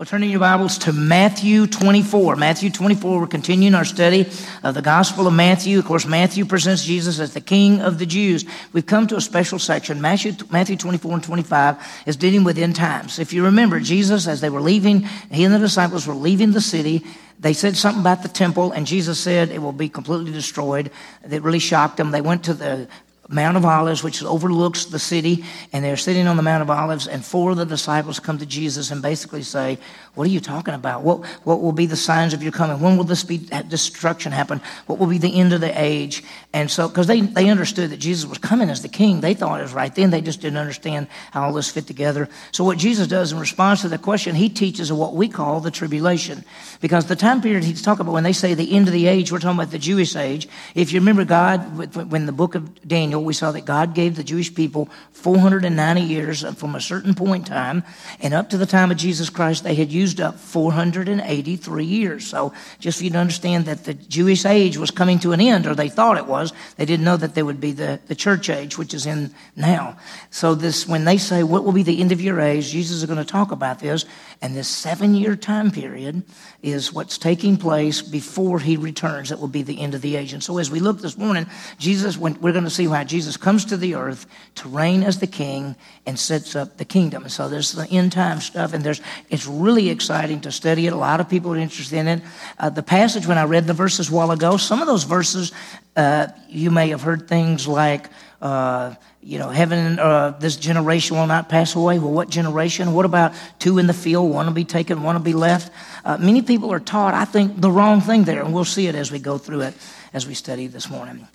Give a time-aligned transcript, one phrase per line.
[0.00, 2.36] Well, turning your Bibles to Matthew 24.
[2.36, 4.30] Matthew 24, we're continuing our study
[4.62, 5.78] of the Gospel of Matthew.
[5.78, 8.46] Of course, Matthew presents Jesus as the King of the Jews.
[8.72, 10.00] We've come to a special section.
[10.00, 13.18] Matthew, Matthew 24 and 25 is dealing with end times.
[13.18, 16.62] If you remember, Jesus, as they were leaving, he and the disciples were leaving the
[16.62, 17.04] city,
[17.38, 20.90] they said something about the temple, and Jesus said it will be completely destroyed.
[21.26, 22.10] That really shocked them.
[22.10, 22.88] They went to the
[23.30, 27.06] Mount of Olives, which overlooks the city, and they're sitting on the Mount of Olives,
[27.06, 29.78] and four of the disciples come to Jesus and basically say,
[30.14, 31.02] What are you talking about?
[31.02, 32.80] What, what will be the signs of your coming?
[32.80, 34.60] When will this be, destruction happen?
[34.86, 36.24] What will be the end of the age?
[36.52, 39.60] And so, because they, they understood that Jesus was coming as the king, they thought
[39.60, 40.10] it was right then.
[40.10, 42.28] They just didn't understand how all this fit together.
[42.50, 45.70] So, what Jesus does in response to the question, he teaches what we call the
[45.70, 46.44] tribulation.
[46.80, 49.30] Because the time period he's talking about, when they say the end of the age,
[49.30, 50.48] we're talking about the Jewish age.
[50.74, 54.24] If you remember, God, when the book of Daniel, we saw that God gave the
[54.24, 57.84] Jewish people 490 years from a certain point in time,
[58.20, 62.26] and up to the time of Jesus Christ, they had used up 483 years.
[62.26, 65.66] So, just for you to understand that the Jewish age was coming to an end,
[65.66, 68.48] or they thought it was, they didn't know that there would be the, the church
[68.48, 69.96] age, which is in now.
[70.30, 72.70] So, this when they say, What will be the end of your age?
[72.70, 74.04] Jesus is going to talk about this,
[74.40, 76.22] and this seven year time period
[76.62, 79.28] is what's taking place before he returns.
[79.28, 80.32] That will be the end of the age.
[80.32, 81.46] And so, as we look this morning,
[81.78, 85.26] Jesus, we're going to see how Jesus comes to the earth to reign as the
[85.26, 85.74] king
[86.06, 87.24] and sets up the kingdom.
[87.24, 90.92] And so, there's the end time stuff, and there's it's really exciting to study it.
[90.92, 92.22] A lot of people are interested in it.
[92.58, 95.52] Uh, the passage, when I read the verses a while ago, some of those verses,
[95.96, 98.08] uh, you may have heard things like,
[98.40, 101.98] uh, you know, heaven, uh, this generation will not pass away.
[101.98, 102.94] Well, what generation?
[102.94, 104.30] What about two in the field?
[104.30, 105.72] One will be taken, one will be left.
[106.04, 108.94] Uh, many people are taught, I think, the wrong thing there, and we'll see it
[108.94, 109.74] as we go through it
[110.12, 111.26] as we study this morning.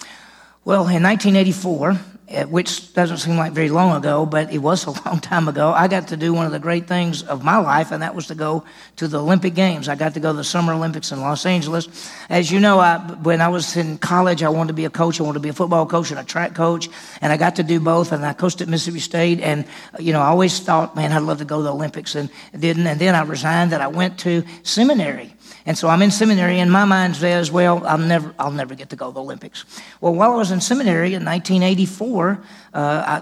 [0.65, 4.89] Well, in 1984, Eh, which doesn't seem like very long ago, but it was a
[5.05, 7.91] long time ago, I got to do one of the great things of my life,
[7.91, 8.63] and that was to go
[8.95, 9.87] to the Olympic Games.
[9.87, 11.87] I got to go to the Summer Olympics in Los Angeles.
[12.27, 15.19] As you know, I, when I was in college, I wanted to be a coach.
[15.19, 16.89] I wanted to be a football coach and a track coach,
[17.21, 18.11] and I got to do both.
[18.11, 19.63] And I coached at Mississippi State, and
[19.99, 22.87] you know, I always thought, man, I'd love to go to the Olympics, and didn't.
[22.87, 25.35] And then I resigned, and I went to seminary.
[25.67, 28.91] And so I'm in seminary, and my mind says, well, I'll never, I'll never get
[28.91, 29.65] to go to the Olympics.
[29.99, 32.33] Well, while I was in seminary in 1984, uh,
[32.73, 33.21] I,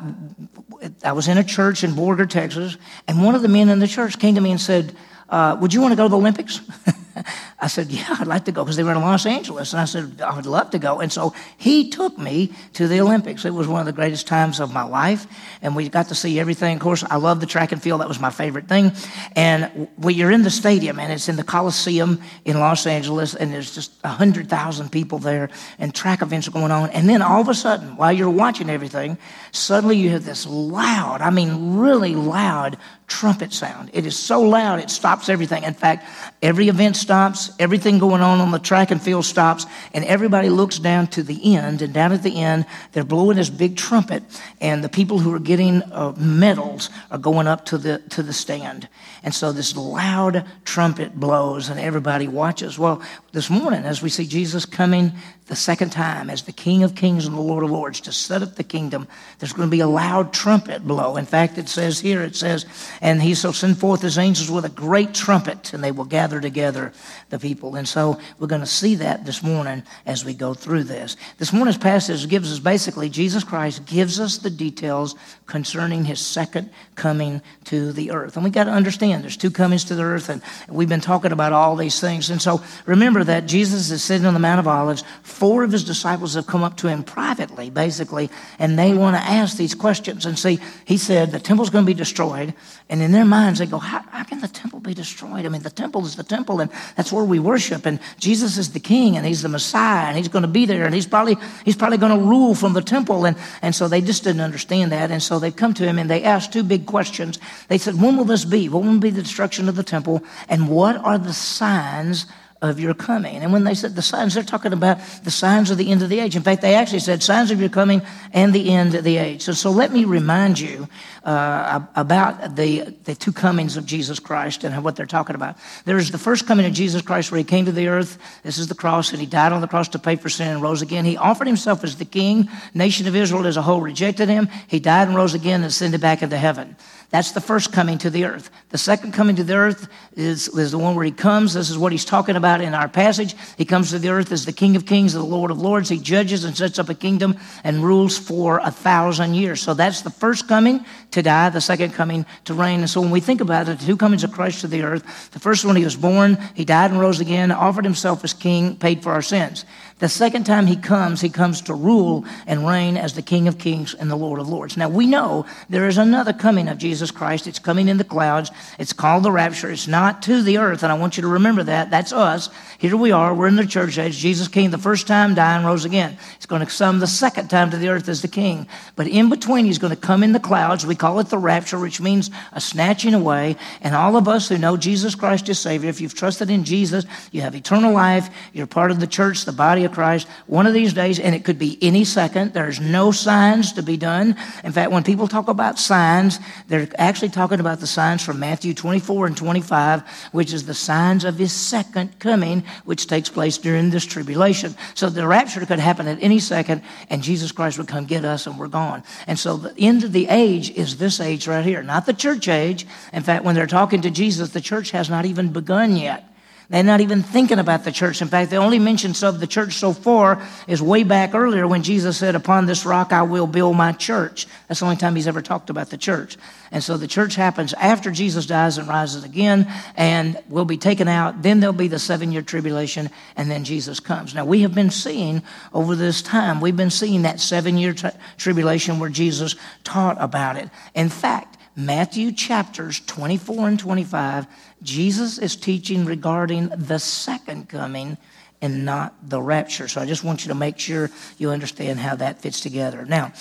[1.04, 2.78] I, was in a church in Borger, Texas,
[3.08, 4.96] and one of the men in the church came to me and said,
[5.30, 6.62] uh, would you want to go to the Olympics?
[7.64, 9.72] I said, Yeah, I'd like to go because they were in Los Angeles.
[9.72, 11.00] And I said, I would love to go.
[11.00, 13.46] And so he took me to the Olympics.
[13.46, 15.26] It was one of the greatest times of my life.
[15.62, 16.76] And we got to see everything.
[16.76, 18.02] Of course, I love the track and field.
[18.02, 18.92] That was my favorite thing.
[19.38, 23.54] And when you're in the stadium and it's in the Coliseum in Los Angeles and
[23.54, 25.50] there's just 100,000 people there
[25.80, 26.90] and track events are going on.
[26.90, 29.18] And then all of a sudden, while you're watching everything,
[29.54, 33.92] suddenly you hear this loud, I mean, really loud trumpet sound.
[33.94, 35.64] It is so loud, it stops everything.
[35.64, 36.08] In fact,
[36.42, 40.80] every event stops, everything going on on the track and field stops, and everybody looks
[40.80, 41.82] down to the end.
[41.82, 44.24] And down at the end, they're blowing this big trumpet,
[44.62, 48.34] and the people who are getting uh, medals are going up to the to the
[48.34, 48.88] stand.
[49.24, 52.78] And so this loud trumpet blows, and everybody watches.
[52.78, 55.14] Well, this morning, as we see Jesus coming
[55.54, 58.42] the second time as the King of Kings and the Lord of Lords to set
[58.42, 61.16] up the kingdom, there's going to be a loud trumpet blow.
[61.16, 62.66] In fact, it says here, it says,
[63.02, 66.42] and he shall send forth his angels with a great trumpet, and they will gather
[66.42, 66.92] together
[67.30, 67.76] the people.
[67.76, 71.18] And so we're going to see that this morning as we go through this.
[71.38, 75.14] This morning's passage gives us basically Jesus Christ gives us the details
[75.46, 78.38] concerning his second coming to the earth.
[78.38, 81.32] And we got to understand there's two comings to the earth, and we've been talking
[81.32, 82.32] about all these things.
[82.32, 85.04] And so remember that Jesus is sitting on the Mount of Olives.
[85.44, 89.22] Four of his disciples have come up to him privately, basically, and they want to
[89.22, 90.26] ask these questions.
[90.26, 92.54] And see, he said the temple's going to be destroyed.
[92.88, 95.46] And in their minds, they go, how, how can the temple be destroyed?
[95.46, 97.86] I mean, the temple is the temple, and that's where we worship.
[97.86, 100.86] And Jesus is the king, and he's the Messiah, and he's going to be there,
[100.86, 103.26] and he's probably, he's probably going to rule from the temple.
[103.26, 105.12] And, and so they just didn't understand that.
[105.12, 107.38] And so they've come to him and they asked two big questions.
[107.68, 108.70] They said, When will this be?
[108.70, 110.24] When will be the destruction of the temple?
[110.48, 112.28] And what are the signs
[112.64, 113.44] of your coming.
[113.44, 116.10] And when they said the signs, they're talking about the signs of the end of
[116.10, 116.36] the age.
[116.36, 118.02] In fact, they actually said signs of your coming
[118.32, 119.42] and the end of the age.
[119.42, 120.88] So, so let me remind you
[121.24, 125.58] uh, about the, the two comings of Jesus Christ and what they're talking about.
[125.86, 128.18] There is the first coming of Jesus Christ where he came to the earth.
[128.44, 130.62] This is the cross, and he died on the cross to pay for sin and
[130.62, 131.06] rose again.
[131.06, 132.50] He offered himself as the king.
[132.74, 134.50] Nation of Israel as a whole rejected him.
[134.68, 136.76] He died and rose again and ascended back into heaven.
[137.14, 138.50] That's the first coming to the earth.
[138.70, 141.54] The second coming to the earth is, is the one where he comes.
[141.54, 143.36] This is what he's talking about in our passage.
[143.56, 145.90] He comes to the earth as the King of Kings, the Lord of Lords.
[145.90, 149.62] He judges and sets up a kingdom and rules for a thousand years.
[149.62, 152.82] So that's the first coming to die, the second coming to reign.
[152.82, 155.32] And so when we think about it, the two comings of Christ to the earth,
[155.32, 158.76] the first one, he was born, he died and rose again, offered himself as king,
[158.76, 159.66] paid for our sins.
[160.04, 163.58] The second time he comes, he comes to rule and reign as the King of
[163.58, 164.76] Kings and the Lord of Lords.
[164.76, 167.48] Now we know there is another coming of Jesus Christ.
[167.48, 168.52] It's coming in the clouds.
[168.78, 169.72] It's called the rapture.
[169.72, 171.90] It's not to the earth, and I want you to remember that.
[171.90, 172.50] That's us.
[172.80, 173.34] Here we are.
[173.34, 174.18] We're in the church age.
[174.18, 176.18] Jesus came the first time, died, and rose again.
[176.36, 178.68] He's going to come the second time to the earth as the King.
[178.98, 180.86] But in between, he's going to come in the clouds.
[180.86, 183.56] We call it the rapture, which means a snatching away.
[183.80, 187.06] And all of us who know Jesus Christ is Savior, if you've trusted in Jesus,
[187.32, 188.30] you have eternal life.
[188.52, 190.28] You're part of the church, the body of Christ.
[190.48, 193.96] One of these days, and it could be any second, there's no signs to be
[193.96, 194.36] done.
[194.64, 198.74] In fact, when people talk about signs, they're actually talking about the signs from Matthew
[198.74, 200.02] 24 and 25,
[200.32, 204.76] which is the signs of his second coming, which takes place during this tribulation.
[204.96, 208.48] So the rapture could happen at any second, and Jesus Christ would come get us,
[208.48, 209.04] and we're gone.
[209.28, 212.48] And so the end of the age is this age right here, not the church
[212.48, 212.88] age.
[213.14, 216.33] In fact, when they're talking to Jesus, the church has not even begun yet.
[216.70, 218.22] They're not even thinking about the church.
[218.22, 221.84] In fact, the only mentions of the church so far is way back earlier when
[221.84, 224.48] Jesus said, Upon this rock I will build my church.
[224.68, 226.38] That's the only time he's ever talked about the church.
[226.72, 231.08] And so the church happens after Jesus dies and rises again and will be taken
[231.08, 231.44] out.
[231.44, 234.34] Then there'll be the seven year tribulation and then Jesus comes.
[234.34, 235.44] Now we have been seeing
[235.74, 240.58] over this time, we've been seeing that seven year tri- tribulation where Jesus taught about
[240.58, 240.70] it.
[240.96, 244.48] In fact, Matthew chapters 24 and 25
[244.84, 248.18] Jesus is teaching regarding the second coming
[248.62, 249.88] and not the rapture.
[249.88, 253.06] So I just want you to make sure you understand how that fits together.
[253.06, 253.34] Now,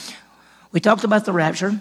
[0.72, 1.78] we talked about the rapture,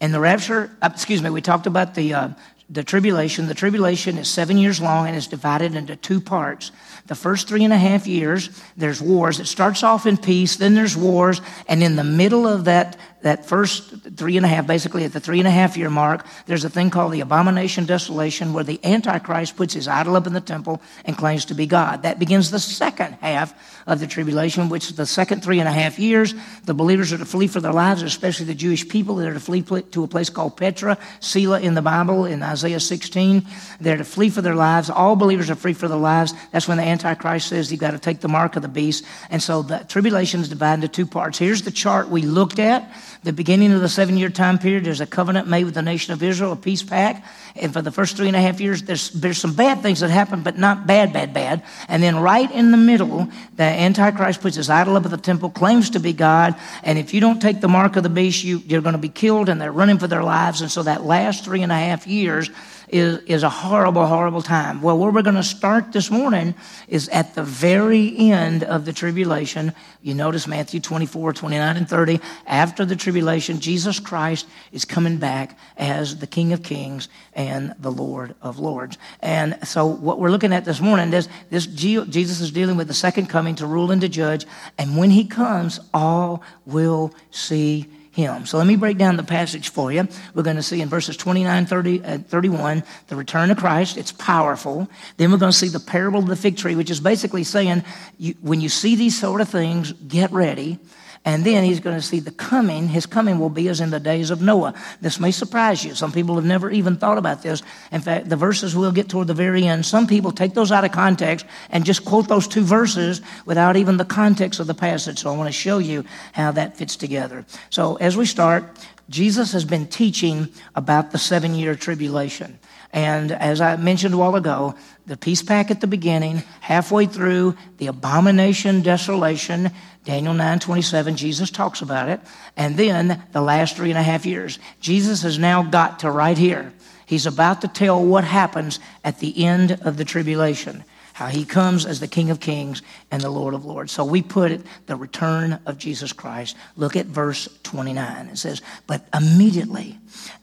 [0.00, 2.28] and the rapture, uh, excuse me, we talked about the, uh,
[2.68, 3.46] the tribulation.
[3.46, 6.72] The tribulation is seven years long and is divided into two parts.
[7.06, 9.38] The first three and a half years, there's wars.
[9.38, 13.46] It starts off in peace, then there's wars, and in the middle of that that
[13.46, 16.64] first three and a half, basically at the three and a half year mark, there's
[16.64, 20.40] a thing called the abomination desolation where the Antichrist puts his idol up in the
[20.40, 22.02] temple and claims to be God.
[22.02, 23.54] That begins the second half
[23.86, 26.34] of the tribulation, which is the second three and a half years.
[26.64, 29.16] The believers are to flee for their lives, especially the Jewish people.
[29.16, 33.46] They're to flee to a place called Petra, Selah in the Bible, in Isaiah 16.
[33.80, 34.90] They're to flee for their lives.
[34.90, 36.34] All believers are free for their lives.
[36.52, 39.04] That's when the Antichrist says you've got to take the mark of the beast.
[39.30, 41.38] And so the tribulation is divided into two parts.
[41.38, 42.92] Here's the chart we looked at
[43.22, 46.12] the beginning of the seven year time period, there's a covenant made with the nation
[46.12, 47.26] of Israel, a peace pact.
[47.54, 50.10] And for the first three and a half years, there's, there's some bad things that
[50.10, 51.62] happen, but not bad, bad, bad.
[51.88, 55.50] And then right in the middle, the Antichrist puts his idol up at the temple,
[55.50, 56.54] claims to be God.
[56.82, 59.08] And if you don't take the mark of the beast, you, you're going to be
[59.08, 60.62] killed, and they're running for their lives.
[60.62, 62.50] And so that last three and a half years,
[62.92, 64.82] is, is a horrible, horrible time.
[64.82, 66.54] Well, where we're going to start this morning
[66.86, 69.72] is at the very end of the tribulation.
[70.02, 72.20] You notice Matthew 24, 29, and 30.
[72.46, 77.90] After the tribulation, Jesus Christ is coming back as the King of Kings and the
[77.90, 78.98] Lord of Lords.
[79.20, 82.94] And so, what we're looking at this morning is this Jesus is dealing with the
[82.94, 84.44] second coming to rule and to judge.
[84.76, 88.44] And when he comes, all will see him.
[88.46, 90.06] So let me break down the passage for you.
[90.34, 93.96] We're going to see in verses 29, 30, and 31, the return of Christ.
[93.96, 94.88] It's powerful.
[95.16, 97.82] Then we're going to see the parable of the fig tree, which is basically saying
[98.18, 100.78] you, when you see these sort of things, get ready.
[101.24, 102.88] And then he's going to see the coming.
[102.88, 104.74] His coming will be as in the days of Noah.
[105.00, 105.94] This may surprise you.
[105.94, 107.62] Some people have never even thought about this.
[107.92, 110.84] In fact, the verses we'll get toward the very end, some people take those out
[110.84, 115.20] of context and just quote those two verses without even the context of the passage.
[115.20, 117.46] So I want to show you how that fits together.
[117.70, 118.64] So as we start,
[119.08, 122.58] Jesus has been teaching about the seven year tribulation.
[122.92, 124.74] And as I mentioned a while ago,
[125.06, 129.70] the peace pack at the beginning, halfway through, the abomination, desolation,
[130.04, 132.20] Daniel 9 27, Jesus talks about it.
[132.56, 134.58] And then the last three and a half years.
[134.80, 136.72] Jesus has now got to right here.
[137.06, 140.84] He's about to tell what happens at the end of the tribulation
[141.14, 143.92] how he comes as the King of Kings and the Lord of Lords.
[143.92, 146.56] So we put it the return of Jesus Christ.
[146.76, 148.28] Look at verse 29.
[148.28, 149.98] It says, But immediately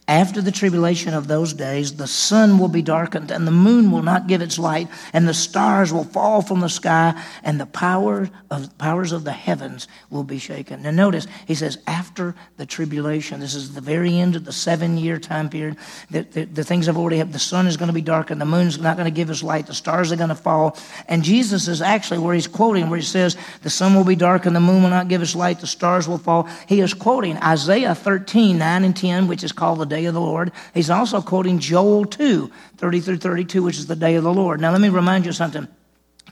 [0.09, 4.01] after the tribulation of those days, the sun will be darkened, and the moon will
[4.01, 8.27] not give its light, and the stars will fall from the sky, and the power
[8.49, 10.81] of, powers of the heavens will be shaken.
[10.81, 14.97] Now, notice, he says, after the tribulation, this is the very end of the seven
[14.97, 15.77] year time period.
[16.09, 17.35] The, the, things have already happened.
[17.35, 19.67] The sun is going to be darkened, the moon's not going to give its light,
[19.67, 20.75] the stars are going to fall.
[21.07, 24.55] And Jesus is actually where he's quoting, where he says, The sun will be darkened,
[24.55, 26.49] the moon will not give its light, the stars will fall.
[26.67, 30.21] He is quoting Isaiah 13, 9 and 10, which is called the day of the
[30.21, 30.51] Lord.
[30.73, 34.61] He's also quoting Joel 2, 30 through 32, which is the day of the Lord.
[34.61, 35.67] Now, let me remind you something.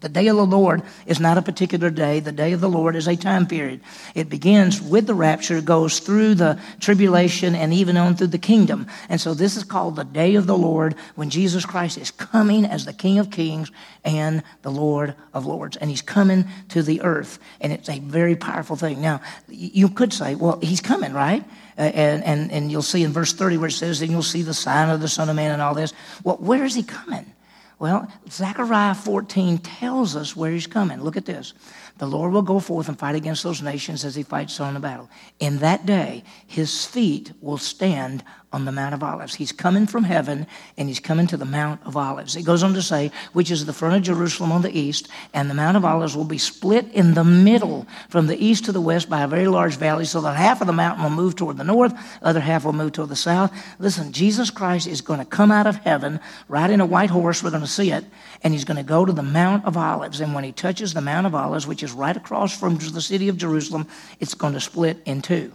[0.02, 2.20] The day of the Lord is not a particular day.
[2.20, 3.82] The day of the Lord is a time period.
[4.14, 8.88] It begins with the rapture, goes through the tribulation, and even on through the kingdom.
[9.10, 12.66] And so this is called the day of the Lord when Jesus Christ is coming
[12.66, 13.72] as the King of Kings
[14.04, 15.78] and the Lord of Lords.
[15.78, 17.40] And he's coming to the earth.
[17.60, 19.02] And it's a very powerful thing.
[19.02, 21.44] Now, you could say, well, he's coming, right?
[21.78, 24.54] And, and, and you'll see in verse 30 where it says, and you'll see the
[24.54, 25.94] sign of the Son of Man and all this.
[26.24, 27.34] Well, where is he coming?
[27.80, 31.00] Well, Zechariah 14 tells us where he's coming.
[31.02, 31.54] Look at this.
[32.00, 34.80] The Lord will go forth and fight against those nations as he fights on the
[34.80, 35.10] battle.
[35.40, 38.24] In that day, his feet will stand
[38.54, 39.36] on the Mount of Olives.
[39.36, 42.36] He's coming from heaven and he's coming to the Mount of Olives.
[42.38, 45.50] It goes on to say, which is the front of Jerusalem on the east, and
[45.50, 48.80] the Mount of Olives will be split in the middle from the east to the
[48.80, 51.58] west by a very large valley, so that half of the mountain will move toward
[51.58, 53.52] the north, other half will move toward the south.
[53.80, 57.44] Listen, Jesus Christ is going to come out of heaven riding a white horse.
[57.44, 58.06] We're going to see it,
[58.44, 60.22] and he's going to go to the Mount of Olives.
[60.22, 63.28] And when he touches the Mount of Olives, which is right across from the city
[63.28, 63.88] of Jerusalem,
[64.22, 65.52] it's going to split in two.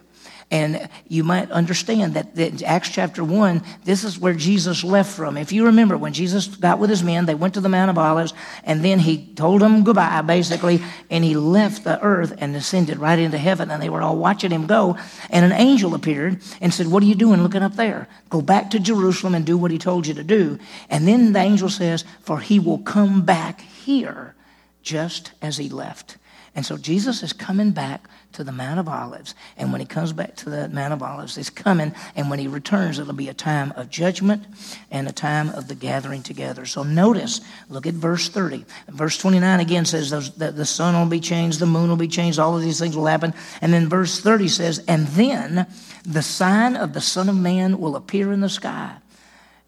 [0.53, 5.39] And you might understand that, that Acts chapter 1, this is where Jesus left from.
[5.39, 7.97] If you remember, when Jesus got with his men, they went to the Mount of
[7.97, 12.99] Olives, and then he told them goodbye, basically, and he left the earth and ascended
[12.99, 13.71] right into heaven.
[13.71, 14.99] And they were all watching him go.
[15.31, 18.07] And an angel appeared and said, What are you doing looking up there?
[18.29, 20.59] Go back to Jerusalem and do what he told you to do.
[20.91, 24.35] And then the angel says, For he will come back here
[24.83, 26.19] just as he left.
[26.55, 29.35] And so Jesus is coming back to the Mount of Olives.
[29.57, 31.95] And when he comes back to the Mount of Olives, he's coming.
[32.15, 34.45] And when he returns, it'll be a time of judgment
[34.91, 36.67] and a time of the gathering together.
[36.67, 37.41] So notice,
[37.71, 38.67] look at verse 30.
[38.89, 42.39] Verse 29 again says that the sun will be changed, the moon will be changed,
[42.39, 43.33] all of these things will happen.
[43.63, 45.67] And then verse 30 says, And then
[46.05, 48.97] the sign of the Son of Man will appear in the sky.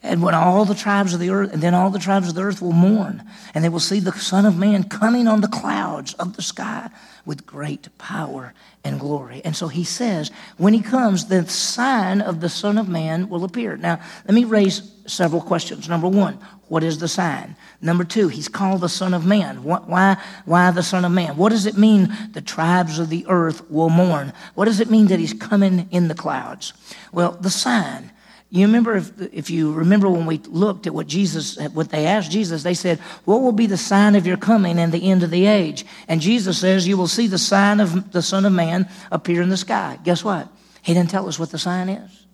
[0.05, 2.43] And when all the tribes of the earth, and then all the tribes of the
[2.43, 3.23] earth will mourn,
[3.55, 6.91] and they will see the Son of Man coming on the clouds of the sky
[7.25, 8.53] with great power
[8.85, 9.41] and glory.
[9.47, 13.45] And so he says, when he comes, the sign of the Son of Man will
[13.45, 13.79] appear.
[13.79, 15.89] Now, let me raise several questions.
[15.89, 17.57] Number one, what is the sign?
[17.81, 19.65] Number two, he's called the Son of Man.
[19.65, 21.39] Why, why the Son of Man?
[21.39, 24.35] What does it mean the tribes of the earth will mourn?
[24.55, 26.75] What does it mean that he's coming in the clouds?
[27.11, 28.11] Well, the sign
[28.55, 32.31] you remember if, if you remember when we looked at what Jesus, what they asked
[32.31, 35.33] Jesus, they said, What will be the sign of your coming and the end of
[35.33, 35.85] the age?
[36.07, 39.49] And Jesus says, You will see the sign of the Son of Man appear in
[39.49, 39.99] the sky.
[40.05, 40.49] Guess what?
[40.83, 42.27] He didn't tell us what the sign is.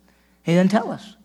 [0.43, 1.17] He didn't tell us.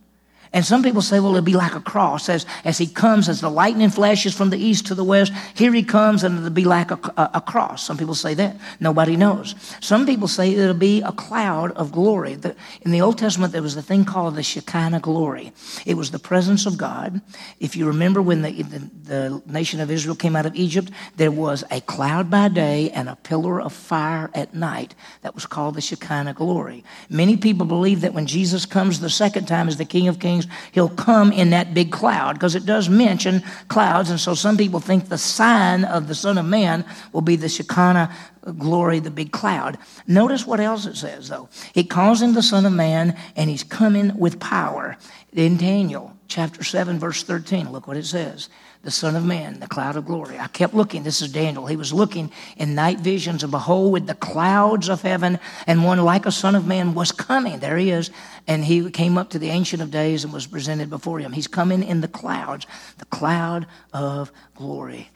[0.56, 3.42] And some people say, well, it'll be like a cross as, as he comes, as
[3.42, 5.34] the lightning flashes from the east to the west.
[5.54, 7.84] Here he comes, and it'll be like a, a, a cross.
[7.84, 8.56] Some people say that.
[8.80, 9.54] Nobody knows.
[9.82, 12.36] Some people say it'll be a cloud of glory.
[12.36, 15.52] The, in the Old Testament, there was a thing called the Shekinah glory.
[15.86, 17.20] It was the presence of God.
[17.60, 21.32] If you remember when the, the, the nation of Israel came out of Egypt, there
[21.32, 24.96] was a cloud by day and a pillar of fire at night.
[25.22, 26.86] That was called the Shekinah glory.
[27.10, 30.45] Many people believe that when Jesus comes the second time as the King of Kings,
[30.72, 34.10] he'll come in that big cloud because it does mention clouds.
[34.10, 37.50] And so some people think the sign of the Son of Man will be the
[37.50, 38.14] Shekinah
[38.58, 39.78] glory, the big cloud.
[40.08, 41.50] Notice what else it says, though.
[41.74, 44.98] It calls him the Son of Man, and he's coming with power.
[45.34, 48.50] In Daniel chapter 7, verse 13, look what it says
[48.86, 50.38] the Son of Man, the cloud of glory.
[50.38, 51.02] I kept looking.
[51.02, 51.66] This is Daniel.
[51.66, 55.98] He was looking in night visions, and behold, with the clouds of heaven, and one
[56.06, 57.58] like a Son of Man was coming.
[57.58, 58.12] There he is.
[58.48, 61.32] And he came up to the Ancient of Days and was presented before him.
[61.32, 65.10] He's coming in the clouds, the cloud of glory.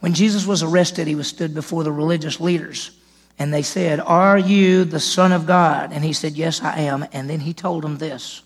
[0.00, 2.92] When Jesus was arrested, he was stood before the religious leaders.
[3.38, 5.92] And they said, Are you the Son of God?
[5.92, 7.06] And he said, Yes, I am.
[7.12, 8.42] And then he told them this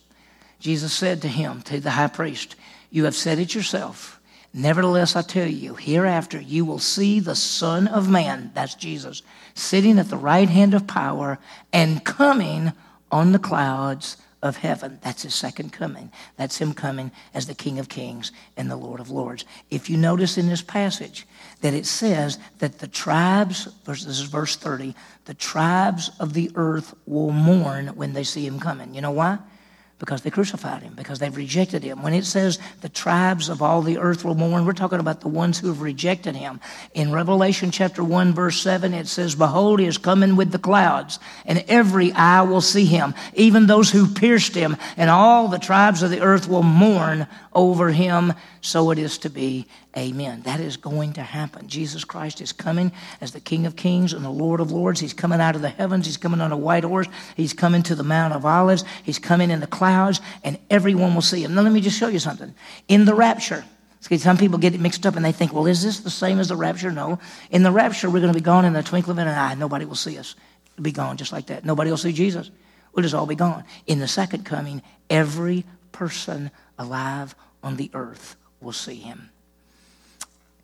[0.61, 2.57] Jesus said to him, to the high priest,
[2.91, 4.21] You have said it yourself.
[4.55, 9.23] Nevertheless, I tell you, hereafter you will see the Son of Man, that's Jesus,
[9.55, 11.39] sitting at the right hand of power
[11.73, 12.73] and coming
[13.11, 14.99] on the clouds of heaven.
[15.03, 16.13] That's his second coming.
[16.37, 19.45] That's him coming as the King of Kings and the Lord of Lords.
[19.71, 21.27] If you notice in this passage
[21.61, 26.95] that it says that the tribes, this is verse 30, the tribes of the earth
[27.07, 28.95] will mourn when they see him coming.
[28.95, 29.39] You know why?
[29.99, 32.03] Because they crucified him, because they've rejected him.
[32.03, 35.29] When it says the tribes of all the earth will mourn, we're talking about the
[35.29, 36.61] ones who have rejected him.
[36.95, 41.19] In Revelation chapter 1, verse 7, it says, Behold, he is coming with the clouds,
[41.45, 46.03] and every eye will see him, even those who pierced him, and all the tribes
[46.03, 47.27] of the earth will mourn
[47.59, 48.33] over him.
[48.61, 49.67] So it is to be.
[49.97, 50.43] Amen.
[50.43, 51.67] That is going to happen.
[51.69, 55.01] Jesus Christ is coming as the King of Kings and the Lord of Lords.
[55.01, 56.07] He's coming out of the heavens.
[56.07, 57.09] He's coming on a white horse.
[57.37, 58.85] He's coming to the Mount of Olives.
[59.03, 61.55] He's coming in the clouds, and everyone will see him.
[61.55, 62.55] Now, let me just show you something.
[62.87, 63.65] In the rapture,
[64.01, 66.49] some people get it mixed up and they think, well, is this the same as
[66.49, 66.93] the rapture?
[66.93, 67.19] No.
[67.51, 69.55] In the rapture, we're going to be gone in the twinkling of an eye.
[69.55, 70.37] Nobody will see us.
[70.77, 71.65] We'll be gone just like that.
[71.65, 72.53] Nobody will see Jesus.
[72.93, 73.65] We'll just all be gone.
[73.87, 79.31] In the second coming, every person alive on the earth will see him.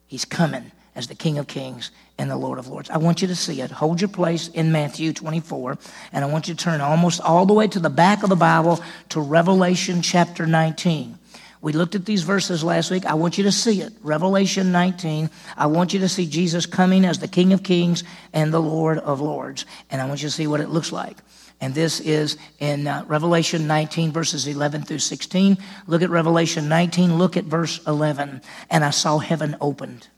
[0.06, 2.90] He's coming as the King of Kings and the Lord of Lords.
[2.90, 3.70] I want you to see it.
[3.70, 5.78] Hold your place in Matthew 24,
[6.12, 8.36] and I want you to turn almost all the way to the back of the
[8.36, 11.18] Bible to Revelation chapter 19.
[11.60, 13.06] We looked at these verses last week.
[13.06, 13.90] I want you to see it.
[14.02, 15.30] Revelation 19.
[15.56, 18.98] I want you to see Jesus coming as the King of Kings and the Lord
[18.98, 19.64] of Lords.
[19.90, 21.16] And I want you to see what it looks like.
[21.60, 25.56] And this is in uh, Revelation 19, verses 11 through 16.
[25.86, 27.16] Look at Revelation 19.
[27.16, 28.42] Look at verse 11.
[28.70, 30.08] And I saw heaven opened.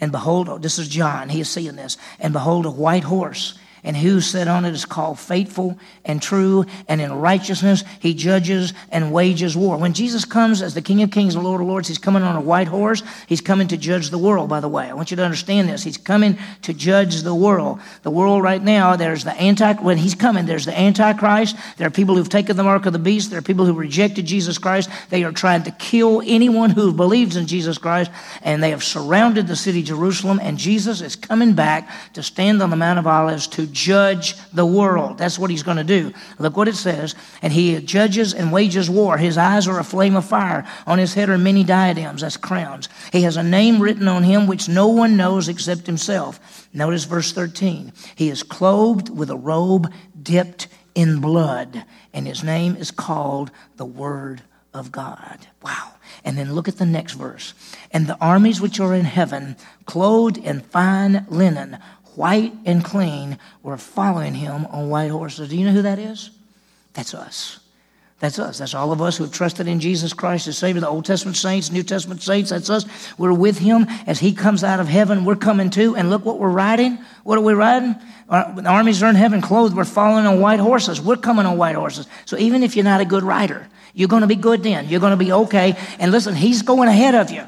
[0.00, 1.28] And behold, oh, this is John.
[1.28, 1.96] He is seeing this.
[2.18, 6.64] And behold, a white horse and who sat on it is called faithful and true,
[6.88, 9.76] and in righteousness he judges and wages war.
[9.76, 12.36] When Jesus comes as the King of Kings and Lord of Lords, he's coming on
[12.36, 13.02] a white horse.
[13.26, 14.84] He's coming to judge the world, by the way.
[14.84, 15.82] I want you to understand this.
[15.82, 17.80] He's coming to judge the world.
[18.02, 21.56] The world right now, there's the anti, when he's coming, there's the Antichrist.
[21.76, 23.30] There are people who've taken the mark of the beast.
[23.30, 24.90] There are people who rejected Jesus Christ.
[25.10, 28.10] They are trying to kill anyone who believes in Jesus Christ,
[28.42, 32.70] and they have surrounded the city Jerusalem, and Jesus is coming back to stand on
[32.70, 35.18] the Mount of Olives to judge the world.
[35.18, 36.12] That's what he's going to do.
[36.38, 37.14] Look what it says.
[37.40, 39.16] And he judges and wages war.
[39.16, 40.66] His eyes are a flame of fire.
[40.86, 42.20] On his head are many diadems.
[42.20, 42.88] That's crowns.
[43.12, 46.68] He has a name written on him which no one knows except himself.
[46.72, 47.92] Notice verse 13.
[48.14, 53.84] He is clothed with a robe dipped in blood, and his name is called the
[53.84, 54.42] Word
[54.74, 55.46] of God.
[55.62, 55.92] Wow.
[56.24, 57.54] And then look at the next verse.
[57.90, 61.78] And the armies which are in heaven, clothed in fine linen,
[62.16, 65.48] white and clean, were following him on white horses.
[65.48, 66.30] Do you know who that is?
[66.94, 67.58] That's us.
[68.22, 68.58] That's us.
[68.58, 70.80] That's all of us who have trusted in Jesus Christ as Savior.
[70.80, 72.84] The Old Testament saints, New Testament saints, that's us.
[73.18, 75.24] We're with Him as He comes out of heaven.
[75.24, 75.96] We're coming too.
[75.96, 76.98] And look what we're riding.
[77.24, 77.96] What are we riding?
[78.28, 79.74] Our, the armies are in heaven clothed.
[79.74, 81.00] We're following on white horses.
[81.00, 82.06] We're coming on white horses.
[82.24, 84.88] So even if you're not a good rider, you're going to be good then.
[84.88, 85.76] You're going to be okay.
[85.98, 87.44] And listen, He's going ahead of you.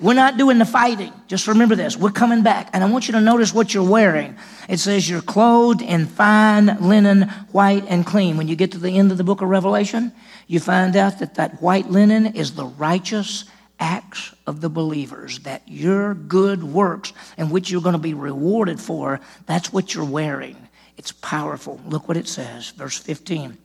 [0.00, 1.12] We're not doing the fighting.
[1.28, 1.96] Just remember this.
[1.96, 2.70] We're coming back.
[2.72, 4.36] And I want you to notice what you're wearing.
[4.68, 8.36] It says you're clothed in fine linen, white and clean.
[8.36, 10.12] When you get to the end of the book of Revelation,
[10.46, 13.44] you find out that that white linen is the righteous
[13.78, 18.80] acts of the believers, that your good works in which you're going to be rewarded
[18.80, 20.56] for, that's what you're wearing.
[20.96, 21.80] It's powerful.
[21.86, 23.58] Look what it says, verse 15.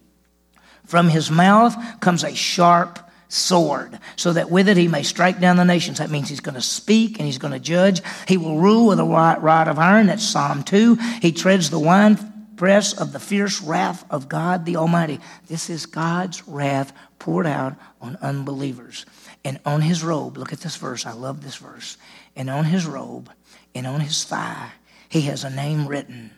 [0.85, 5.55] From his mouth comes a sharp sword, so that with it he may strike down
[5.55, 5.99] the nations.
[5.99, 8.01] That means he's going to speak and he's going to judge.
[8.27, 10.07] He will rule with a rod of iron.
[10.07, 10.95] That's Psalm 2.
[11.21, 12.17] He treads the wine
[12.57, 15.21] press of the fierce wrath of God the Almighty.
[15.47, 19.05] This is God's wrath poured out on unbelievers.
[19.45, 21.05] And on his robe, look at this verse.
[21.05, 21.97] I love this verse.
[22.35, 23.31] And on his robe
[23.73, 24.71] and on his thigh,
[25.07, 26.31] he has a name written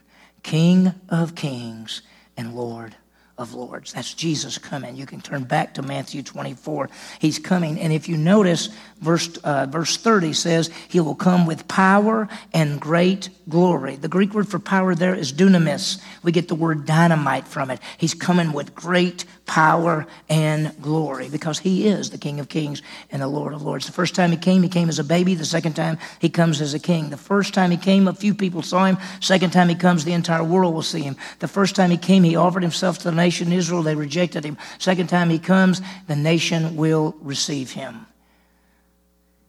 [0.43, 2.01] King of Kings
[2.37, 2.95] and Lord
[3.41, 3.93] of Lords.
[3.93, 4.95] That's Jesus coming.
[4.95, 6.89] You can turn back to Matthew 24.
[7.19, 7.79] He's coming.
[7.79, 12.79] And if you notice, verse, uh, verse 30 says, He will come with power and
[12.79, 13.95] great glory.
[13.95, 16.01] The Greek word for power there is dunamis.
[16.23, 17.79] We get the word dynamite from it.
[17.97, 23.21] He's coming with great power and glory because he is the King of Kings and
[23.21, 23.85] the Lord of Lords.
[23.85, 25.35] The first time he came, he came as a baby.
[25.35, 27.09] The second time, he comes as a king.
[27.09, 28.97] The first time he came, a few people saw him.
[29.19, 31.17] Second time he comes, the entire world will see him.
[31.39, 33.83] The first time he came, he offered himself to the nation Israel.
[33.83, 34.57] They rejected him.
[34.79, 38.05] Second time he comes, the nation will receive him.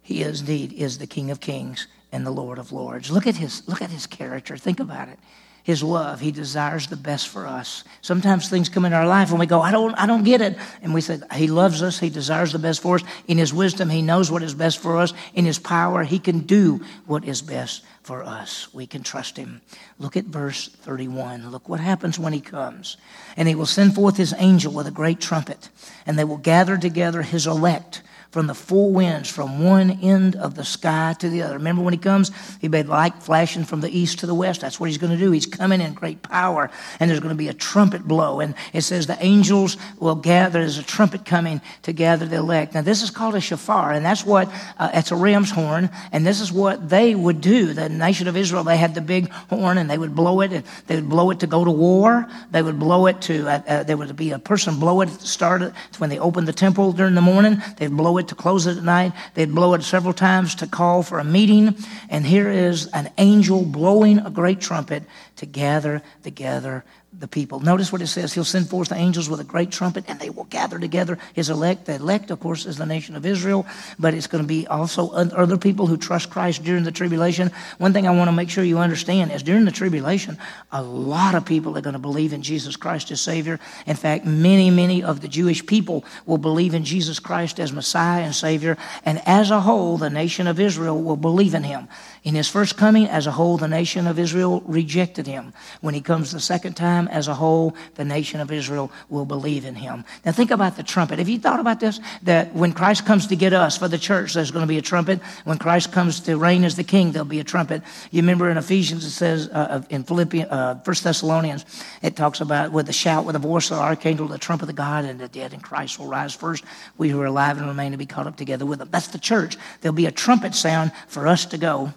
[0.02, 3.08] He is indeed is the King of Kings and the Lord of Lords.
[3.12, 4.56] Look at his look at his character.
[4.56, 5.20] Think about it
[5.64, 6.20] his love.
[6.20, 7.84] He desires the best for us.
[8.00, 10.58] Sometimes things come in our life and we go, I don't, I don't get it.
[10.82, 12.00] And we say, He loves us.
[12.00, 13.02] He desires the best for us.
[13.28, 15.12] In His wisdom, He knows what is best for us.
[15.34, 18.72] In His power, He can do what is best for us.
[18.74, 19.60] We can trust Him.
[19.98, 21.50] Look at verse 31.
[21.50, 22.96] Look what happens when He comes.
[23.36, 25.68] And He will send forth His angel with a great trumpet,
[26.06, 30.54] and they will gather together His elect from the four winds from one end of
[30.54, 31.58] the sky to the other.
[31.58, 34.62] Remember when he comes, he made light flashing from the east to the west.
[34.62, 35.30] That's what he's going to do.
[35.32, 38.40] He's coming in great power, and there's going to be a trumpet blow.
[38.40, 40.60] And it says the angels will gather.
[40.60, 42.72] There's a trumpet coming to gather the elect.
[42.72, 46.26] Now, this is called a shofar, and that's what, uh, it's a ram's horn, and
[46.26, 47.74] this is what they would do.
[47.74, 50.64] The nation of Israel, they had the big horn, and they would blow it, and
[50.86, 52.26] they would blow it to go to war.
[52.50, 55.20] They would blow it to, uh, uh, there would be a person blow it at
[55.20, 57.62] the start, of, when they opened the temple during the morning.
[57.76, 59.12] They'd blow it it to close it at night.
[59.34, 61.76] They'd blow it several times to call for a meeting.
[62.08, 65.02] And here is an angel blowing a great trumpet
[65.36, 66.84] to gather together
[67.18, 67.60] the people.
[67.60, 68.32] Notice what it says.
[68.32, 71.50] He'll send forth the angels with a great trumpet, and they will gather together his
[71.50, 71.84] elect.
[71.84, 73.66] The elect, of course, is the nation of Israel,
[73.98, 77.50] but it's going to be also other people who trust Christ during the tribulation.
[77.78, 80.38] One thing I want to make sure you understand is during the tribulation,
[80.70, 83.60] a lot of people are going to believe in Jesus Christ as Savior.
[83.86, 88.22] In fact, many, many of the Jewish people will believe in Jesus Christ as Messiah
[88.22, 91.88] and Savior, and as a whole, the nation of Israel will believe in him.
[92.24, 95.52] In his first coming, as a whole, the nation of Israel rejected him.
[95.80, 99.64] When he comes the second time, as a whole, the nation of Israel will believe
[99.64, 100.04] in him.
[100.24, 101.18] Now, think about the trumpet.
[101.18, 102.00] Have you thought about this?
[102.22, 104.82] That when Christ comes to get us for the church, there's going to be a
[104.82, 105.20] trumpet.
[105.44, 107.82] When Christ comes to reign as the king, there'll be a trumpet.
[108.10, 111.64] You remember in Ephesians, it says, uh, in Philippians, uh, First Thessalonians,
[112.02, 114.76] it talks about with a shout, with a voice of the archangel, the trumpet of
[114.76, 116.64] God, and the dead in Christ will rise first.
[116.98, 118.88] We who are alive and remain to be caught up together with them.
[118.90, 119.56] That's the church.
[119.80, 121.92] There'll be a trumpet sound for us to go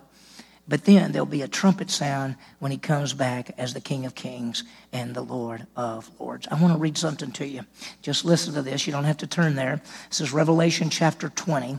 [0.67, 4.15] but then there'll be a trumpet sound when he comes back as the King of
[4.15, 6.47] Kings and the Lord of Lords.
[6.49, 7.61] I want to read something to you.
[8.01, 8.87] Just listen to this.
[8.87, 9.81] You don't have to turn there.
[10.09, 11.77] This is Revelation chapter 20, uh,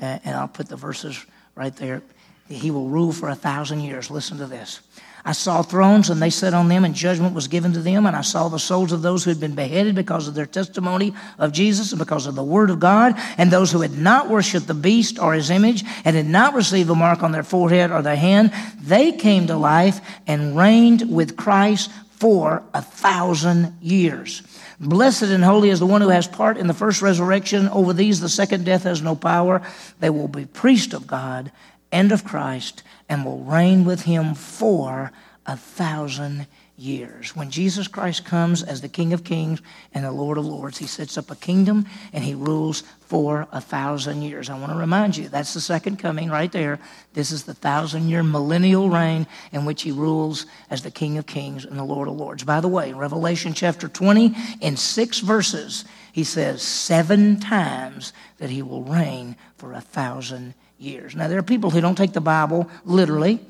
[0.00, 2.02] and I'll put the verses right there.
[2.48, 4.10] He will rule for a thousand years.
[4.10, 4.80] Listen to this.
[5.24, 8.06] I saw thrones and they sat on them, and judgment was given to them.
[8.06, 11.14] And I saw the souls of those who had been beheaded because of their testimony
[11.38, 14.66] of Jesus and because of the word of God, and those who had not worshiped
[14.66, 18.02] the beast or his image and had not received a mark on their forehead or
[18.02, 18.52] their hand.
[18.80, 24.42] They came to life and reigned with Christ for a thousand years.
[24.78, 27.68] Blessed and holy is the one who has part in the first resurrection.
[27.68, 29.60] Over these, the second death has no power.
[30.00, 31.52] They will be priests of God
[31.92, 35.12] and of Christ and will reign with him for
[35.44, 36.46] a thousand
[36.76, 37.34] years.
[37.36, 39.60] When Jesus Christ comes as the King of Kings
[39.92, 43.60] and the Lord of Lords, he sets up a kingdom and he rules for a
[43.60, 44.48] thousand years.
[44.48, 46.78] I want to remind you that's the second coming right there.
[47.12, 51.26] This is the thousand year millennial reign in which he rules as the King of
[51.26, 52.44] Kings and the Lord of Lords.
[52.44, 58.62] By the way, Revelation chapter 20, in six verses, he says seven times that he
[58.62, 61.14] will reign for a thousand years.
[61.14, 63.40] Now, there are people who don't take the Bible literally.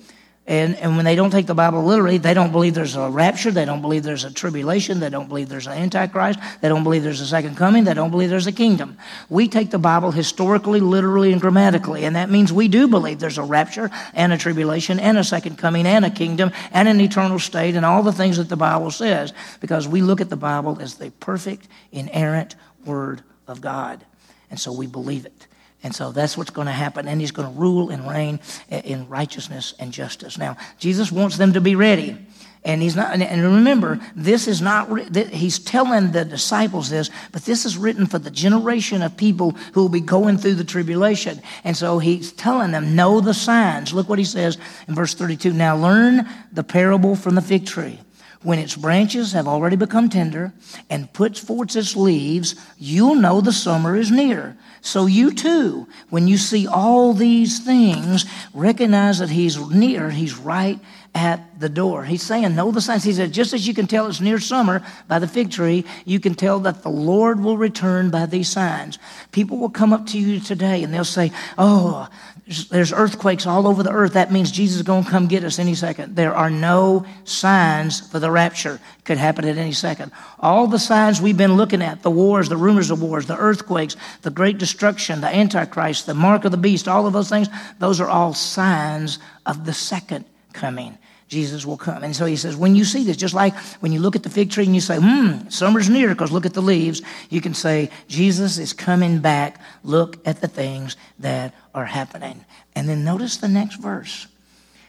[0.47, 3.53] And, and when they don't take the Bible literally, they don't believe there's a rapture.
[3.53, 4.99] They don't believe there's a tribulation.
[4.99, 6.40] They don't believe there's an antichrist.
[6.61, 7.85] They don't believe there's a second coming.
[7.85, 8.99] They don't believe there's a kingdom.
[9.29, 12.05] We take the Bible historically, literally, and grammatically.
[12.05, 15.57] And that means we do believe there's a rapture and a tribulation and a second
[15.57, 18.90] coming and a kingdom and an eternal state and all the things that the Bible
[18.90, 24.05] says because we look at the Bible as the perfect, inerrant Word of God.
[24.51, 25.47] And so we believe it.
[25.83, 27.09] And so that's what's going to happen.
[27.09, 30.37] And he's going to rule and reign in righteousness and justice.
[30.37, 32.16] Now, Jesus wants them to be ready.
[32.62, 37.64] And he's not, and remember, this is not, he's telling the disciples this, but this
[37.64, 41.40] is written for the generation of people who will be going through the tribulation.
[41.64, 43.95] And so he's telling them, know the signs.
[43.95, 45.55] Look what he says in verse 32.
[45.55, 47.99] Now learn the parable from the fig tree.
[48.43, 50.53] When its branches have already become tender
[50.90, 54.57] and puts forth its leaves, you'll know the summer is near.
[54.83, 60.79] So you too, when you see all these things, recognize that he's near, he's right
[61.14, 62.05] at the door.
[62.05, 63.03] He's saying, know the signs.
[63.03, 66.21] He said, just as you can tell it's near summer by the fig tree, you
[66.21, 68.99] can tell that the Lord will return by these signs.
[69.33, 72.09] People will come up to you today and they'll say, oh,
[72.50, 74.14] there's earthquakes all over the earth.
[74.14, 76.16] That means Jesus is going to come get us any second.
[76.16, 78.80] There are no signs for the rapture.
[79.04, 80.10] Could happen at any second.
[80.40, 83.96] All the signs we've been looking at, the wars, the rumors of wars, the earthquakes,
[84.22, 88.00] the great destruction, the Antichrist, the mark of the beast, all of those things, those
[88.00, 90.98] are all signs of the second coming.
[91.31, 92.03] Jesus will come.
[92.03, 94.29] And so he says, when you see this, just like when you look at the
[94.29, 97.55] fig tree and you say, hmm, summer's near because look at the leaves, you can
[97.55, 99.61] say, Jesus is coming back.
[99.85, 102.45] Look at the things that are happening.
[102.75, 104.27] And then notice the next verse.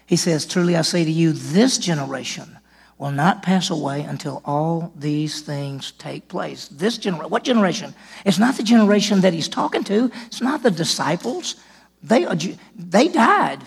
[0.07, 2.57] He says, Truly I say to you, this generation
[2.97, 6.67] will not pass away until all these things take place.
[6.69, 7.93] This generation, what generation?
[8.25, 10.11] It's not the generation that he's talking to.
[10.25, 11.55] It's not the disciples.
[12.01, 12.25] They,
[12.75, 13.59] they died.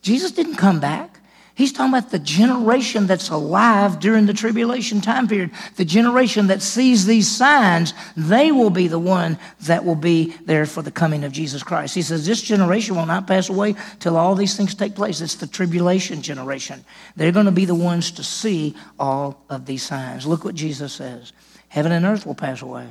[0.00, 1.13] Jesus didn't come back.
[1.56, 5.52] He's talking about the generation that's alive during the tribulation time period.
[5.76, 10.66] The generation that sees these signs, they will be the one that will be there
[10.66, 11.94] for the coming of Jesus Christ.
[11.94, 15.20] He says, This generation will not pass away till all these things take place.
[15.20, 16.84] It's the tribulation generation.
[17.14, 20.26] They're going to be the ones to see all of these signs.
[20.26, 21.32] Look what Jesus says
[21.68, 22.88] Heaven and earth will pass away.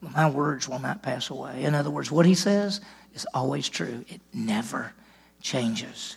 [0.00, 1.64] But my words will not pass away.
[1.64, 2.80] In other words, what he says
[3.12, 4.92] is always true, it never
[5.40, 6.16] changes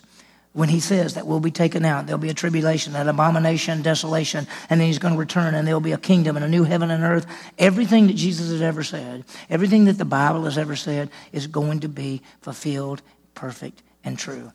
[0.56, 4.46] when he says that we'll be taken out, there'll be a tribulation, an abomination, desolation,
[4.70, 6.90] and then he's going to return and there'll be a kingdom and a new heaven
[6.90, 7.26] and earth.
[7.58, 11.80] Everything that Jesus has ever said, everything that the Bible has ever said is going
[11.80, 13.02] to be fulfilled,
[13.34, 14.50] perfect, and true.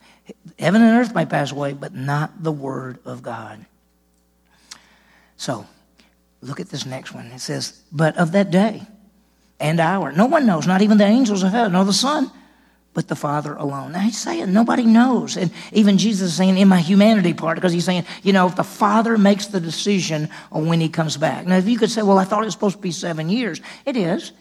[0.58, 3.64] Heaven and earth may pass away, but not the word of God.
[5.38, 5.68] So,
[6.42, 7.28] look at this next one.
[7.28, 8.88] It says, But of that day
[9.60, 12.32] and hour, no one knows, not even the angels of heaven, nor the Son,
[12.94, 13.94] but the Father alone.
[13.94, 15.38] Now he's saying nobody knows.
[15.38, 18.56] And even Jesus is saying in my humanity part, because he's saying, you know, if
[18.56, 21.46] the Father makes the decision on when he comes back.
[21.46, 23.62] Now, if you could say, well, I thought it was supposed to be seven years,
[23.86, 24.34] it is.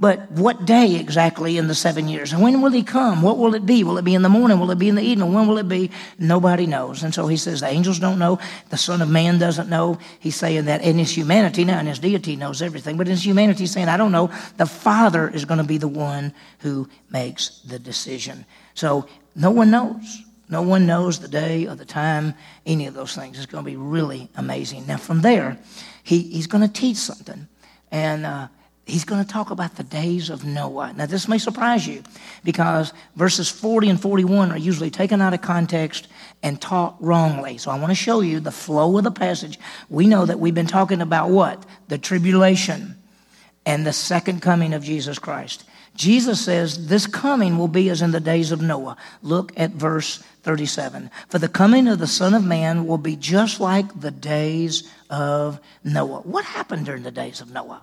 [0.00, 2.32] But what day exactly in the seven years?
[2.32, 3.20] And when will he come?
[3.20, 3.82] What will it be?
[3.82, 4.60] Will it be in the morning?
[4.60, 5.34] Will it be in the evening?
[5.34, 5.90] When will it be?
[6.20, 7.02] Nobody knows.
[7.02, 8.38] And so he says the angels don't know.
[8.70, 9.98] The Son of Man doesn't know.
[10.20, 13.26] He's saying that in his humanity, now in his deity knows everything, but in his
[13.26, 14.30] humanity he's saying, I don't know.
[14.56, 18.46] The Father is going to be the one who makes the decision.
[18.74, 20.22] So no one knows.
[20.48, 22.34] No one knows the day or the time,
[22.64, 23.36] any of those things.
[23.36, 24.86] It's going to be really amazing.
[24.86, 25.58] Now from there,
[26.04, 27.48] he, he's going to teach something.
[27.90, 28.48] And, uh,
[28.88, 30.92] he's going to talk about the days of Noah.
[30.96, 32.02] Now, this may surprise you
[32.42, 36.08] because verses 40 and 41 are usually taken out of context
[36.42, 37.58] and taught wrongly.
[37.58, 39.58] So, I want to show you the flow of the passage.
[39.88, 41.64] We know that we've been talking about what?
[41.88, 42.96] The tribulation
[43.66, 45.64] and the second coming of Jesus Christ.
[45.94, 48.96] Jesus says this coming will be as in the days of Noah.
[49.20, 51.10] Look at verse 37.
[51.28, 55.60] For the coming of the Son of Man will be just like the days of
[55.82, 56.20] Noah.
[56.20, 57.82] What happened during the days of Noah?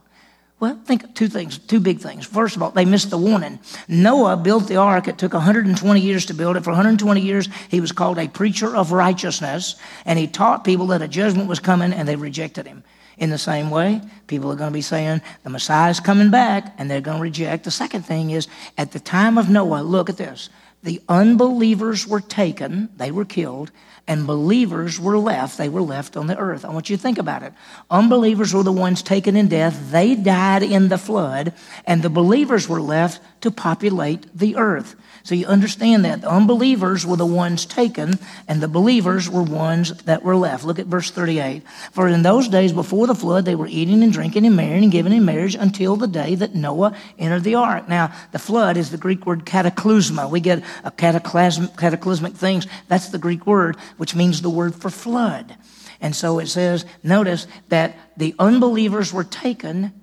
[0.60, 2.26] Well, think two things, two big things.
[2.26, 3.60] First of all, they missed the warning.
[3.90, 5.08] Noah built the ark.
[5.08, 6.64] It took 120 years to build it.
[6.64, 11.02] For 120 years, he was called a preacher of righteousness, and he taught people that
[11.02, 12.84] a judgment was coming, and they rejected him.
[13.18, 16.74] In the same way, people are going to be saying the Messiah is coming back,
[16.78, 17.66] and they're going to reject.
[17.66, 20.50] The second thing is, at the time of Noah, look at this.
[20.86, 23.72] The unbelievers were taken, they were killed,
[24.08, 25.58] and believers were left.
[25.58, 26.64] They were left on the earth.
[26.64, 27.54] I want you to think about it.
[27.90, 29.92] Unbelievers were the ones taken in death.
[29.92, 31.54] They died in the flood,
[31.86, 34.96] and the believers were left to populate the earth.
[35.24, 36.22] So you understand that.
[36.22, 40.66] The unbelievers were the ones taken, and the believers were ones that were left.
[40.66, 41.64] Look at verse 38.
[41.92, 44.92] For in those days before the flood, they were eating and drinking and marrying and
[44.92, 47.90] giving in marriage until the day that Noah entered the ark.
[47.90, 50.30] Now, the flood is the Greek word cataclysma.
[50.30, 52.68] We get a cataclysm, cataclysmic things.
[52.88, 55.56] That's the Greek word, which means the word for flood.
[56.02, 59.94] And so it says, notice that the unbelievers were taken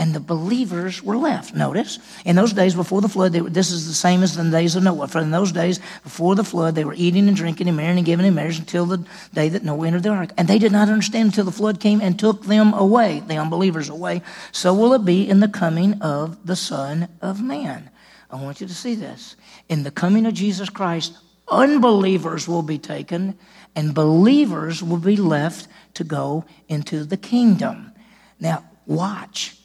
[0.00, 1.54] and the believers were left.
[1.54, 4.74] Notice, in those days before the flood, were, this is the same as the days
[4.74, 5.08] of Noah.
[5.08, 8.06] For in those days before the flood, they were eating and drinking and marrying and
[8.06, 10.30] giving in marriage until the day that Noah entered the ark.
[10.38, 13.90] And they did not understand until the flood came and took them away, the unbelievers
[13.90, 14.22] away.
[14.52, 17.90] So will it be in the coming of the Son of Man.
[18.32, 19.36] I want you to see this.
[19.68, 21.16] In the coming of Jesus Christ,
[21.48, 23.38] unbelievers will be taken
[23.74, 27.92] and believers will be left to go into the kingdom.
[28.38, 29.56] Now, watch.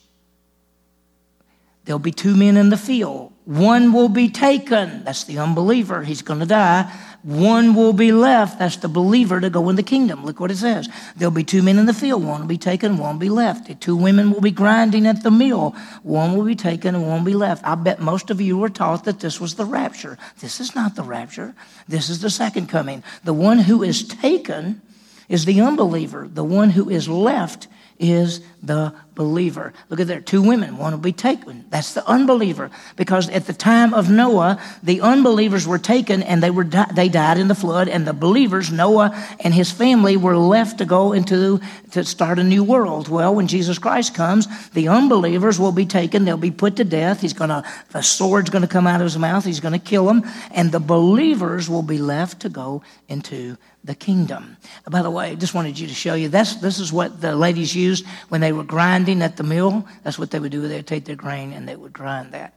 [1.86, 3.32] There'll be two men in the field.
[3.46, 5.04] One will be taken.
[5.04, 6.02] That's the unbeliever.
[6.02, 6.92] He's going to die.
[7.26, 8.60] One will be left.
[8.60, 10.24] That's the believer to go in the kingdom.
[10.24, 10.88] Look what it says.
[11.16, 12.24] There'll be two men in the field.
[12.24, 13.68] One will be taken, one will be left.
[13.68, 15.76] The two women will be grinding at the mill.
[16.04, 17.66] One will be taken and one will be left.
[17.66, 20.20] I bet most of you were taught that this was the rapture.
[20.40, 21.56] This is not the rapture.
[21.88, 23.04] This is the second coming.
[23.24, 24.84] The one who is taken
[25.28, 26.30] is the unbeliever.
[26.32, 29.74] The one who is left is the believer.
[29.90, 31.66] Look at there, two women, one will be taken.
[31.70, 32.70] That's the unbeliever.
[32.96, 37.38] Because at the time of Noah, the unbelievers were taken and they were they died
[37.38, 41.62] in the flood, and the believers, Noah and his family, were left to go into
[41.92, 43.08] to start a new world.
[43.08, 47.22] Well, when Jesus Christ comes, the unbelievers will be taken, they'll be put to death.
[47.22, 50.72] He's gonna the sword's gonna come out of his mouth, he's gonna kill them, and
[50.72, 54.58] the believers will be left to go into the kingdom.
[54.90, 57.36] By the way, I just wanted you to show you that's this is what the
[57.36, 59.88] ladies used when they were grinding at the mill.
[60.04, 60.68] That's what they would do.
[60.68, 62.54] They'd take their grain and they would grind that.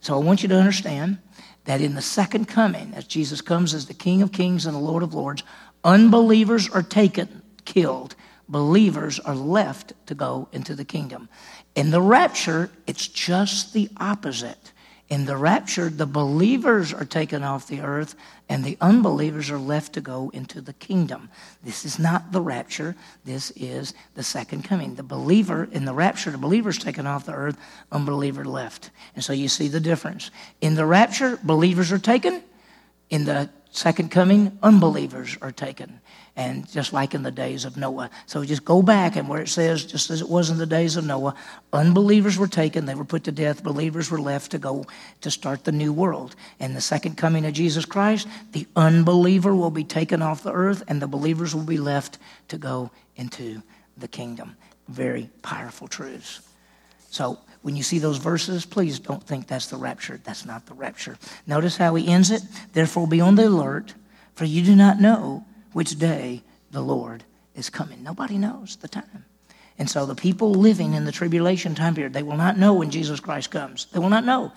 [0.00, 1.18] So I want you to understand
[1.64, 4.80] that in the second coming, as Jesus comes as the King of Kings and the
[4.80, 5.42] Lord of Lords,
[5.82, 8.14] unbelievers are taken, killed.
[8.48, 11.30] Believers are left to go into the kingdom.
[11.74, 14.72] In the rapture, it's just the opposite.
[15.14, 18.16] In the rapture, the believers are taken off the earth
[18.48, 21.30] and the unbelievers are left to go into the kingdom.
[21.62, 22.96] This is not the rapture.
[23.24, 24.96] This is the second coming.
[24.96, 27.56] The believer in the rapture, the believer's taken off the earth,
[27.92, 28.90] unbeliever left.
[29.14, 30.32] And so you see the difference.
[30.60, 32.42] In the rapture, believers are taken.
[33.08, 36.00] In the second coming, unbelievers are taken
[36.36, 38.10] and just like in the days of Noah.
[38.26, 40.96] So just go back and where it says, just as it was in the days
[40.96, 41.34] of Noah,
[41.72, 44.84] unbelievers were taken, they were put to death, believers were left to go
[45.20, 46.34] to start the new world.
[46.58, 50.82] And the second coming of Jesus Christ, the unbeliever will be taken off the earth
[50.88, 52.18] and the believers will be left
[52.48, 53.62] to go into
[53.96, 54.56] the kingdom.
[54.88, 56.40] Very powerful truths.
[57.10, 60.20] So when you see those verses, please don't think that's the rapture.
[60.24, 61.16] That's not the rapture.
[61.46, 62.42] Notice how he ends it.
[62.72, 63.94] Therefore, be on the alert,
[64.34, 68.02] for you do not know which day the Lord is coming.
[68.02, 69.26] Nobody knows the time.
[69.78, 72.90] And so the people living in the tribulation time period, they will not know when
[72.90, 73.86] Jesus Christ comes.
[73.86, 74.52] They will not know.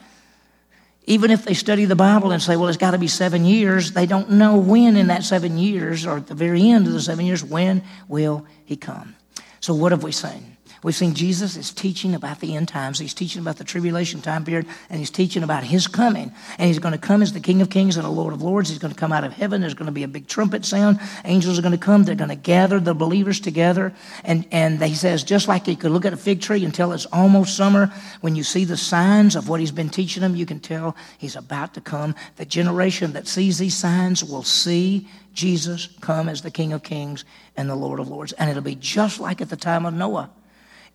[1.06, 3.94] Even if they study the Bible and say, well, it's got to be seven years,
[3.94, 7.02] they don't know when in that seven years or at the very end of the
[7.02, 9.16] seven years, when will he come?
[9.60, 10.57] So, what have we seen?
[10.88, 12.98] We've seen Jesus is teaching about the end times.
[12.98, 16.32] He's teaching about the tribulation time period, and he's teaching about his coming.
[16.58, 18.70] And he's going to come as the King of Kings and the Lord of Lords.
[18.70, 19.60] He's going to come out of heaven.
[19.60, 21.02] There's going to be a big trumpet sound.
[21.26, 22.06] Angels are going to come.
[22.06, 23.94] They're going to gather the believers together.
[24.24, 26.94] And, and he says, just like you could look at a fig tree and tell
[26.94, 30.46] it's almost summer, when you see the signs of what he's been teaching them, you
[30.46, 32.16] can tell he's about to come.
[32.38, 37.26] The generation that sees these signs will see Jesus come as the King of Kings
[37.58, 38.32] and the Lord of Lords.
[38.32, 40.30] And it'll be just like at the time of Noah.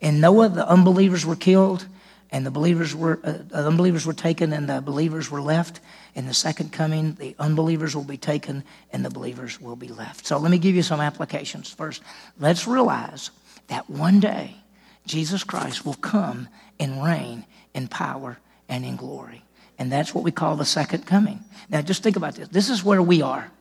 [0.03, 1.87] In Noah, the unbelievers were killed,
[2.33, 5.79] and the believers were uh, the unbelievers were taken, and the believers were left.
[6.17, 10.27] In the second coming, the unbelievers will be taken, and the believers will be left.
[10.27, 11.71] So let me give you some applications.
[11.71, 12.03] First,
[12.41, 13.31] let's realize
[13.69, 14.57] that one day
[15.07, 16.49] Jesus Christ will come
[16.81, 18.39] and reign in power
[18.69, 19.45] and in glory.
[19.79, 21.45] And that's what we call the second coming.
[21.71, 22.49] Now, just think about this.
[22.49, 23.52] This is where we are.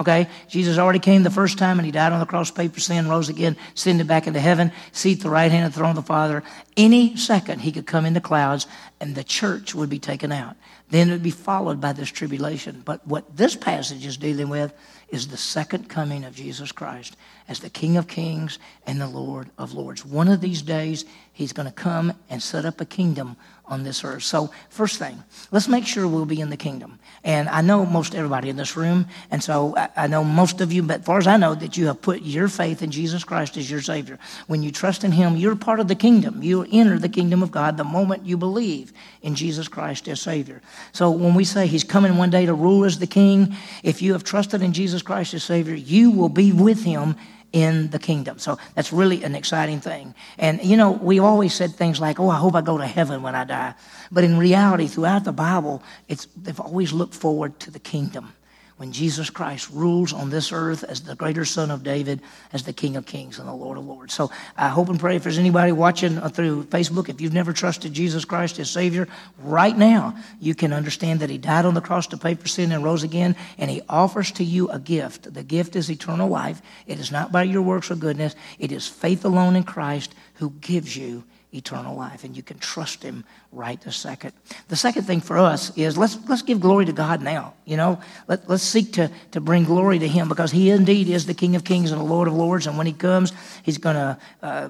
[0.00, 0.28] Okay?
[0.48, 3.08] Jesus already came the first time and he died on the cross, paid for sin,
[3.08, 6.02] rose again, ascended back into heaven, seat the right hand of the throne of the
[6.02, 6.42] Father.
[6.76, 8.66] Any second he could come in the clouds
[9.00, 10.56] and the church would be taken out.
[10.90, 12.82] Then it would be followed by this tribulation.
[12.84, 14.72] But what this passage is dealing with
[15.08, 17.16] is the second coming of Jesus Christ
[17.48, 20.04] as the King of Kings and the Lord of Lords.
[20.04, 23.36] One of these days, he's going to come and set up a kingdom
[23.68, 24.22] on this earth.
[24.22, 26.98] So, first thing, let's make sure we'll be in the kingdom.
[27.24, 30.82] And I know most everybody in this room, and so I know most of you,
[30.82, 33.56] but as far as I know, that you have put your faith in Jesus Christ
[33.56, 34.18] as your Savior.
[34.46, 36.42] When you trust in Him, you're part of the kingdom.
[36.42, 40.62] You enter the kingdom of God the moment you believe in Jesus Christ as Savior.
[40.92, 44.12] So, when we say He's coming one day to rule as the King, if you
[44.12, 47.16] have trusted in Jesus Christ as Savior, you will be with Him
[47.52, 48.38] in the kingdom.
[48.38, 50.14] So that's really an exciting thing.
[50.38, 53.22] And you know, we always said things like, "Oh, I hope I go to heaven
[53.22, 53.74] when I die."
[54.10, 58.32] But in reality, throughout the Bible, it's they've always looked forward to the kingdom
[58.78, 62.20] when Jesus Christ rules on this earth as the greater son of David,
[62.52, 64.14] as the King of Kings and the Lord of Lords.
[64.14, 67.52] So I hope and pray if there's anybody watching uh, through Facebook, if you've never
[67.52, 69.08] trusted Jesus Christ as Savior,
[69.40, 72.70] right now you can understand that He died on the cross to pay for sin
[72.70, 75.34] and rose again, and He offers to you a gift.
[75.34, 76.62] The gift is eternal life.
[76.86, 80.50] It is not by your works or goodness, it is faith alone in Christ who
[80.50, 84.32] gives you eternal life, and you can trust Him right this second.
[84.68, 87.54] The second thing for us is let's let's give glory to God now.
[87.64, 91.24] You know, let, let's seek to to bring glory to Him because He indeed is
[91.24, 93.32] the King of Kings and the Lord of Lords, and when He comes,
[93.62, 94.68] He's going to uh,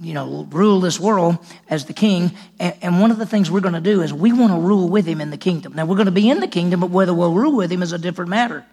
[0.00, 1.38] you know rule this world
[1.68, 2.30] as the King.
[2.60, 4.88] And, and one of the things we're going to do is we want to rule
[4.88, 5.72] with Him in the kingdom.
[5.74, 7.92] Now we're going to be in the kingdom, but whether we'll rule with Him is
[7.92, 8.64] a different matter.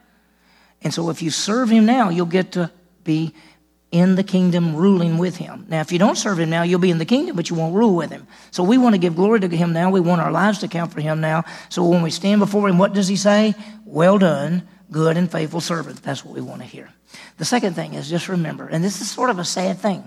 [0.83, 2.69] And so if you serve Him now, you'll get to
[3.03, 3.33] be
[3.93, 5.67] in the kingdom ruling with him.
[5.69, 7.75] Now, if you don't serve him now, you'll be in the kingdom, but you won't
[7.75, 8.25] rule with him.
[8.49, 9.91] So we want to give glory to him now.
[9.91, 11.43] We want our lives to count for him now.
[11.69, 13.53] So when we stand before him, what does he say?
[13.85, 16.01] Well done, good and faithful servant.
[16.01, 16.89] That's what we want to hear.
[17.37, 20.03] The second thing is just remember, and this is sort of a sad thing.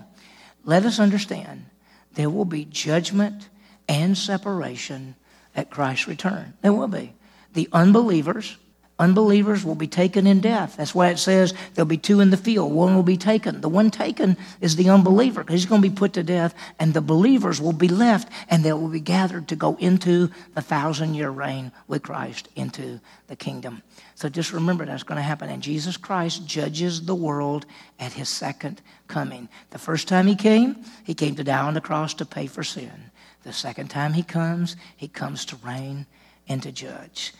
[0.65, 1.67] Let us understand
[2.15, 3.49] there will be judgment
[3.89, 5.15] and separation
[5.55, 6.55] at Christ's return.
[6.61, 7.15] There will be.
[7.53, 8.57] The unbelievers,
[8.99, 10.77] Unbelievers will be taken in death.
[10.79, 12.73] That's why it says there'll be two in the field.
[12.73, 13.61] One will be taken.
[13.61, 17.03] The one taken is the unbeliever he's going to be put to death, and the
[17.03, 21.29] believers will be left, and they will be gathered to go into the thousand year
[21.29, 23.83] reign with Christ into the kingdom.
[24.15, 25.51] So just remember that's going to happen.
[25.51, 27.67] And Jesus Christ judges the world
[27.99, 29.51] at his second coming.
[29.71, 32.65] The first time he came, he came to die on the cross to pay for
[32.65, 33.11] sin.
[33.43, 36.07] The second time he comes, he comes to reign
[36.49, 37.35] and to judge.